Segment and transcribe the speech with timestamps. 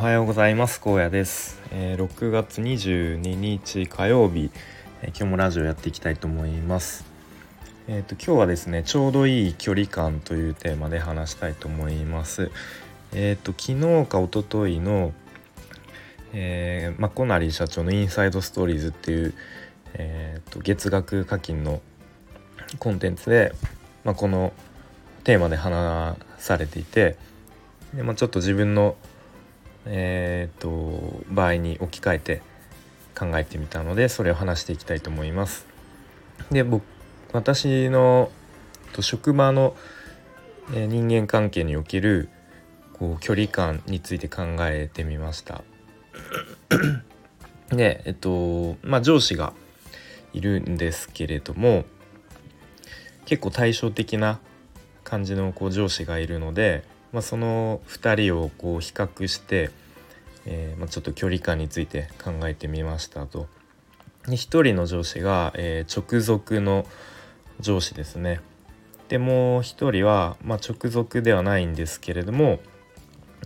[0.00, 0.80] はようございます。
[0.80, 4.50] 高野です、えー、6月22日火曜日、
[5.02, 7.04] えー、今日もラジオやっていきたいと思います。
[7.86, 12.50] えっ、ー、と今日はですねちょうどいい距離感というテーマで話したいと思います。
[13.12, 15.12] えっ、と昨日か一昨日の
[16.32, 19.34] えー、マコナリ社長のインサイドストーリーズっていう、
[19.92, 21.82] えーと、月額課金の
[22.78, 23.52] コンテンツで、
[24.04, 24.54] まあ、この
[25.24, 27.18] テーマで話されていて
[27.92, 28.96] で、まあ、ちょっと自分の
[29.86, 32.42] えー、っと場合に置き換えて
[33.18, 35.66] 考えてみたのでそれを話していきたいと思います。
[36.50, 36.84] で僕
[37.32, 38.30] 私の
[39.00, 39.76] 職場の
[40.70, 42.28] 人間関係における
[42.94, 45.62] こう距離感について考えてみました。
[47.70, 49.52] でえっとまあ上司が
[50.32, 51.84] いるんですけれども
[53.26, 54.40] 結構対照的な
[55.04, 59.70] 感じのこう上司がいるのでまあ、その2人をこう比較して、
[60.46, 63.48] えー、まあ、ちょっと距離感について考えてみましたと。
[64.26, 66.86] で1人の上司が、えー、直属の
[67.60, 68.40] 上司ですね。
[69.08, 72.60] でもう1人は、まあ、直属ではないんですけれども、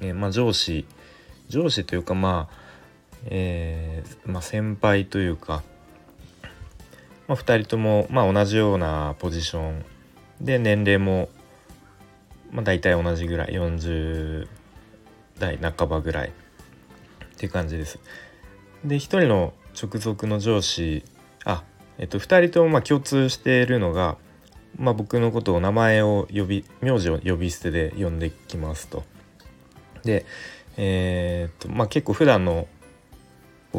[0.00, 0.86] えー、ま上司
[1.48, 2.56] 上司というかまあ、
[3.24, 5.62] えま先輩というか、
[7.26, 9.84] ま2人とも、ま同じようなポジション
[10.40, 11.30] で年齢も
[12.50, 14.48] まあ、大体同じぐらい40
[15.38, 16.32] 代半ばぐらいっ
[17.36, 17.98] ていう感じです。
[18.84, 21.04] で1人の直属の上司
[21.44, 21.62] あ
[21.98, 24.16] えっと2人ともまあ共通しているのが、
[24.76, 29.04] まあ、僕のことを名前を呼び名字を呼び捨てで呼んできますと。
[30.04, 30.24] で
[30.76, 32.66] えー、っとまあ結構普段の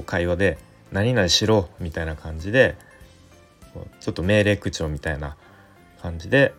[0.05, 0.57] 会話で
[0.91, 2.75] 「何々しろ」みたいな感じで
[3.99, 5.35] ちょっと命令口調みたいな
[6.01, 6.53] 感じで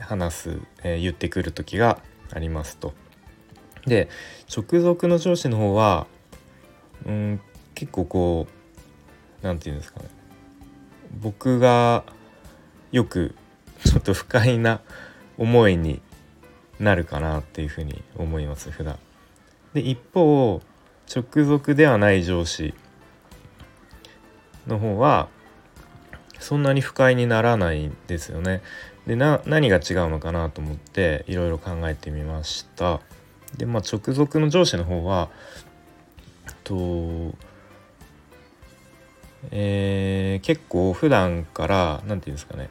[0.00, 1.98] 話す、えー、言ってくる時が
[2.32, 2.94] ありますと。
[3.86, 4.08] で
[4.54, 6.06] 直属の上司の方は
[7.06, 7.40] うん
[7.74, 8.46] 結構こ
[9.42, 10.06] う何て言うんですかね
[11.18, 12.04] 僕が
[12.92, 13.34] よく
[13.84, 14.80] ちょっと不快な
[15.38, 16.02] 思いに
[16.78, 18.98] なるかなっていうふうに思います普段。
[19.72, 20.60] で一方
[21.14, 22.74] 直属ではない上司
[24.66, 25.28] の方は
[26.38, 28.62] そんなに不快にならないんですよね。
[29.06, 33.00] でな何が違うのかなと思っていろいろ考えてみました。
[33.56, 35.28] でまあ直属の上司の方は
[36.64, 37.34] と
[39.50, 42.68] えー、結構普段から何て言うんですかね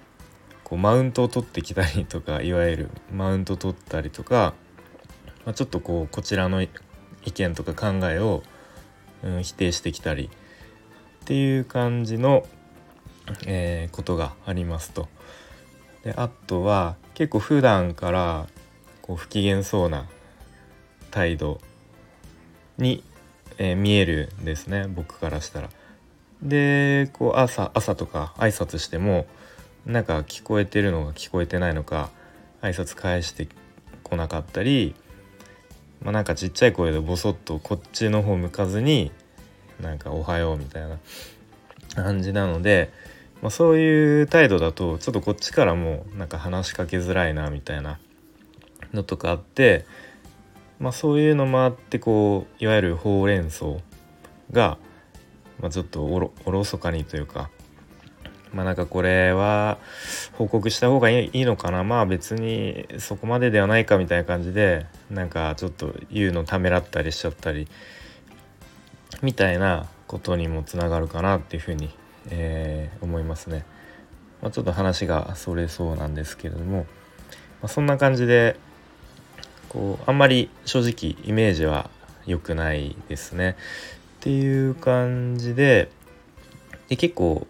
[0.63, 4.53] こうマウントを取ってきたりとかいわゆるマウント取ったりとか、
[5.45, 6.69] まあ、ちょっとこうこちらの意
[7.33, 8.43] 見とか考えを、
[9.23, 12.45] うん、否定してきたりっていう感じの、
[13.47, 15.07] えー、ことがありますと。
[16.03, 18.47] であとは結構普段から
[19.01, 20.05] こう不機嫌そうな
[21.11, 21.59] 態度
[22.77, 23.03] に、
[23.57, 25.69] えー、見えるんですね僕からしたら。
[26.41, 29.25] でこう朝朝とか挨拶しても
[29.85, 32.11] なんか聞こえてるのが聞こえてないのか
[32.61, 33.47] 挨拶返して
[34.03, 34.95] こなかったり、
[36.01, 39.11] まあ、なんかちっちゃい声でボソッとこっちの方向かずに
[39.81, 40.97] なんか「おはよう」みたいな
[41.95, 42.91] 感じなので
[43.41, 47.99] まあ、そういう態度だとちょっとこっちからもなんか話しかけづらいなみたいな
[48.93, 49.85] のとかあって、
[50.79, 53.65] まあ、そういうのもあってこういわゆるほうれん草
[54.51, 54.77] が、
[55.59, 57.49] まあ、ちょっとおろおろそかにというか
[58.53, 59.77] まあなんかこれは
[60.33, 61.83] 報告した方がいいのかな。
[61.83, 67.67] まあ別にそこまでではないかみたいな感じでなんかちょっと言うのためらったりしちゃったり
[69.21, 71.89] みたいなことにもつながるかなっていうふうに
[72.31, 73.65] えー、思いますね。
[74.41, 76.85] まあ、ちょっと話がそれそうなんですけれども、ま
[77.63, 78.55] あ、そんな感じで
[79.67, 81.89] こうあんまり正直イメージは
[82.25, 83.55] 良くないですね。
[84.19, 85.89] っていう感じで
[86.89, 87.47] で結構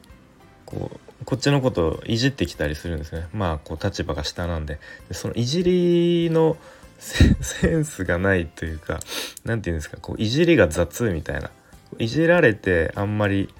[0.65, 3.27] こうこっちのことをいじってきたりするんですね。
[3.33, 6.57] まあこう立場が下なんででそのいじりの
[6.99, 8.99] センスがないというか
[9.45, 11.49] 何て言うんですかこういじりが雑みたいな
[11.97, 13.53] いじられてあんまり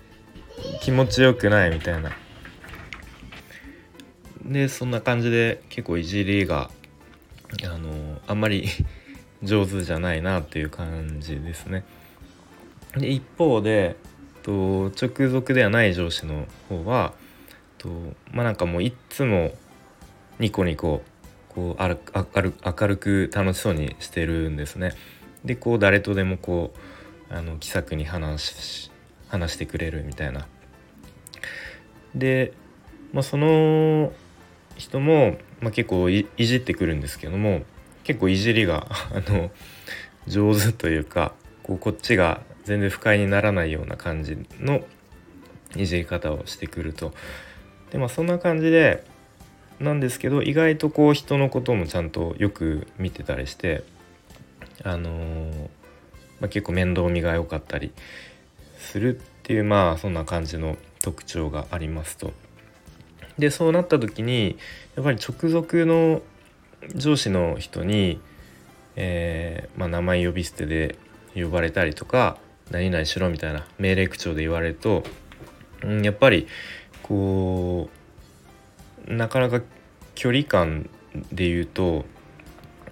[0.81, 2.11] 気持ちよくないみたいな
[4.43, 6.71] でそんな感じで結構いじりが
[7.63, 8.67] あのあんまり
[9.43, 11.85] 上手じゃないなっていう感じですね。
[12.97, 13.95] で一方で
[14.43, 17.13] と直属ではない上司の方は
[17.77, 17.89] と
[18.31, 19.53] まあなんかもういつも
[20.39, 21.03] ニコニコ
[21.47, 24.93] こう明るく楽しそうにしてるんですね。
[25.45, 26.73] でこう誰とでもこ
[27.29, 28.88] うあの気さくに話
[29.29, 30.47] 話してくれるみたいな。
[32.15, 32.53] で、
[33.13, 34.11] まあ、その
[34.75, 37.61] 人も、まあ、結構いじってくるんですけども
[38.03, 39.51] 結構いじりが あの
[40.27, 41.33] 上手というか
[41.63, 44.81] こうこっちが全然不快にならないような感じの
[45.75, 47.13] いじり方をしてくると。
[47.91, 49.03] でまあそんな感じで
[49.79, 53.83] なんですけど意外とこう人のこともちゃんとよく見てたりして
[54.83, 55.53] あのー、
[56.39, 57.91] まあ、結構面倒見が良かったり
[58.79, 62.33] するっていうまあそんな感じの特徴がありますと。
[63.37, 64.57] でそうなった時に
[64.95, 66.21] やっぱり直属の
[66.95, 68.19] 上司の人に、
[68.95, 70.97] えー、まあ、名前呼び捨てで
[71.35, 72.37] 呼ばれたりとか
[72.71, 75.03] 何々しろみたいな命令口調で言われると、
[75.83, 76.47] うん、やっぱり
[77.03, 77.89] こ
[79.07, 79.61] うなかなか
[80.15, 80.89] 距離感
[81.31, 82.05] で言うと、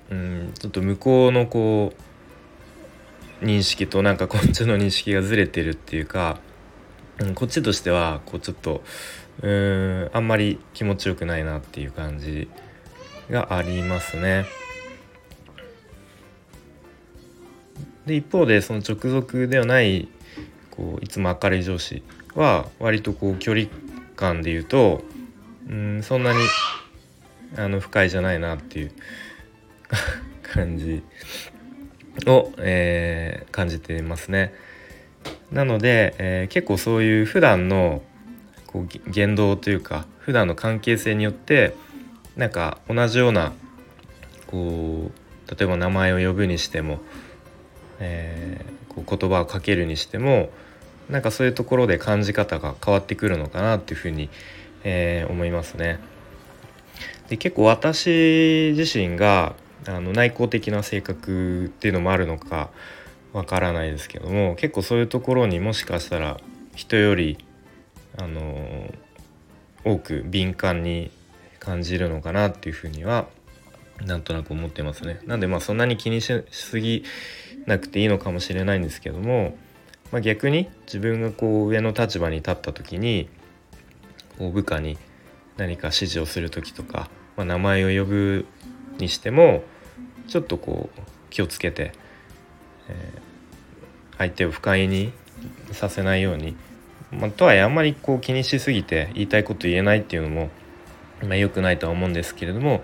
[0.09, 2.06] うん、ちょっと向こうのこう
[3.41, 6.39] 認識となんかこっちの認識がずれてるっていうか、
[7.19, 8.83] うん、こっちとしてはこうちょっと
[9.41, 12.49] うんあんまり気持ちよくないなっていう感じ
[13.29, 14.45] がありますね。
[18.07, 20.07] で一方でその直属ではない
[20.71, 22.01] こういつも明るい上司
[22.35, 23.67] は割とこう距離
[24.15, 25.03] 感で言うと
[25.69, 26.39] うんそんなに
[27.57, 28.91] あの不快じゃないなっていう
[30.41, 31.03] 感じ
[32.25, 34.53] を、えー、感じていますね。
[35.51, 38.01] なので、えー、結構そういう普段の
[38.65, 41.75] こう言動というか普段の関係性によって
[42.35, 43.53] なんか同じような
[44.47, 46.99] こう例えば名前を呼ぶにしても、
[47.99, 50.49] えー、こう言葉をかけるにしても
[51.09, 54.29] なんかそういうところで感じ方が変わってくるのかなっていうふうに、
[54.83, 55.99] えー、思いますね。
[57.29, 59.55] で結構私自身が
[59.87, 62.69] あの内向的な性格っていうのもあるのか
[63.33, 66.39] わからないですけども結構そういうところにもしかしたら
[66.75, 67.37] 人より
[68.17, 68.93] あの
[69.85, 71.11] 多く敏感に
[71.59, 73.27] 感じるのかなっていうふうには
[74.05, 75.19] なんとなく思ってますね。
[75.25, 77.03] なんでまあそんなに気にしすぎ
[77.65, 79.57] なくていいのかもしれないんですけども、
[80.11, 83.27] まあ、逆に自分がこう上の立場に立った時に
[84.37, 84.97] こう部下に
[85.57, 88.45] 何か指示をする時とか、まあ、名前を呼ぶ
[88.99, 89.63] にしても
[90.27, 91.91] ちょっとこう気をつけて、
[92.89, 95.13] えー、相手を不快に
[95.71, 96.55] させないように
[97.11, 100.49] まあ、とはいえあんまりこう気にしすぎて言いたいこと言えないっていうのも、
[101.23, 102.83] まあ、良くないとは思うんですけれども、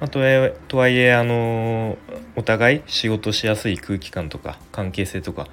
[0.00, 1.96] まあ、とはいえとはいえあの
[2.34, 5.46] お互い仕事しやすい空気感とか関係性とか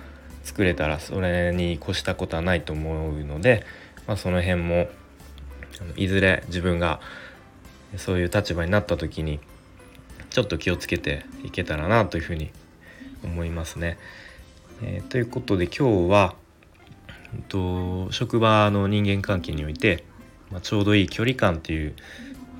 [0.43, 3.63] 作れたらそれに越したことはないと思うので、
[4.07, 4.87] まあ、その辺も
[5.95, 6.99] いずれ自分が
[7.97, 9.39] そういう立場になった時に
[10.33, 12.49] ちょっと気をつけていけたらなというふうに
[13.23, 13.97] 思いますね。
[14.81, 16.35] えー、ということで今日は
[17.47, 20.03] と職場の人間関係において、
[20.51, 21.93] まあ、ちょうどいい距離感っていう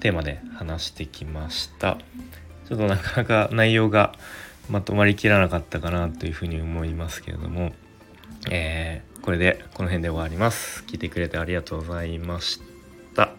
[0.02, 1.98] テーマで話してきました。
[2.70, 4.14] ちょっとなかなか内容が
[4.70, 7.74] まとまりきらなかったかなというふうに思いますけれども、
[8.52, 10.84] えー、これでこの辺で終わります。
[10.88, 12.62] 聞いてくれてありがとうございまし
[13.16, 13.34] た。